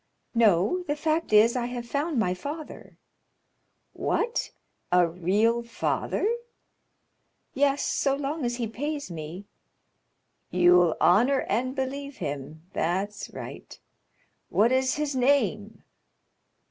[0.33, 2.97] "No; the fact is, I have found my father."
[3.93, 4.49] "What?
[4.91, 6.27] a real father?"
[7.53, 9.45] "Yes, so long as he pays me——"
[10.49, 13.79] "You'll honor and believe him—that's right.
[14.49, 15.83] What is his name?"